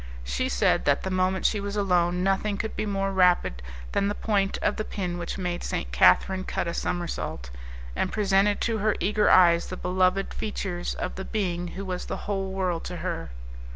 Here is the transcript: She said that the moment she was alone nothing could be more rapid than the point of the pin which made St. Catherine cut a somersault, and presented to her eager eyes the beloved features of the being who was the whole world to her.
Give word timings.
She 0.23 0.49
said 0.49 0.85
that 0.85 1.03
the 1.03 1.11
moment 1.11 1.45
she 1.45 1.59
was 1.59 1.75
alone 1.75 2.23
nothing 2.23 2.57
could 2.57 2.75
be 2.75 2.87
more 2.87 3.11
rapid 3.13 3.61
than 3.91 4.07
the 4.07 4.15
point 4.15 4.57
of 4.63 4.75
the 4.77 4.83
pin 4.83 5.19
which 5.19 5.37
made 5.37 5.63
St. 5.63 5.91
Catherine 5.91 6.43
cut 6.43 6.67
a 6.67 6.73
somersault, 6.73 7.51
and 7.95 8.11
presented 8.11 8.59
to 8.61 8.79
her 8.79 8.95
eager 8.99 9.29
eyes 9.29 9.67
the 9.67 9.77
beloved 9.77 10.33
features 10.33 10.95
of 10.95 11.13
the 11.13 11.25
being 11.25 11.67
who 11.77 11.85
was 11.85 12.05
the 12.05 12.17
whole 12.25 12.51
world 12.51 12.83
to 12.85 12.97
her. 13.05 13.29